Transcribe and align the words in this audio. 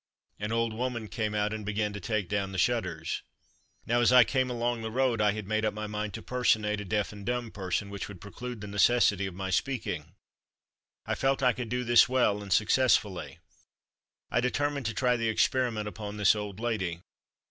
An 0.39 0.51
old 0.51 0.73
woman 0.73 1.07
came 1.07 1.35
out 1.35 1.53
and 1.53 1.63
began 1.63 1.93
to 1.93 1.99
take 1.99 2.27
down 2.27 2.53
the 2.53 2.57
shutters. 2.57 3.21
Now, 3.85 4.01
as 4.01 4.11
I 4.11 4.23
came 4.23 4.49
along 4.49 4.81
the 4.81 4.89
road 4.89 5.21
I 5.21 5.33
had 5.33 5.45
made 5.47 5.63
up 5.63 5.75
my 5.75 5.85
mind 5.85 6.15
to 6.15 6.23
personate 6.23 6.81
a 6.81 6.85
deaf 6.85 7.13
and 7.13 7.23
dumb 7.23 7.51
person, 7.51 7.91
which 7.91 8.07
would 8.07 8.19
preclude 8.19 8.61
the 8.61 8.67
necessity 8.67 9.27
of 9.27 9.35
my 9.35 9.51
speaking. 9.51 10.15
I 11.05 11.13
felt 11.13 11.43
I 11.43 11.53
could 11.53 11.69
do 11.69 11.83
this 11.83 12.09
well 12.09 12.41
and 12.41 12.51
successfully. 12.51 13.37
I 14.31 14.41
determined 14.41 14.87
to 14.87 14.95
try 14.95 15.17
the 15.17 15.29
experiment 15.29 15.87
upon 15.87 16.17
this 16.17 16.33
old 16.35 16.59
lady. 16.59 17.01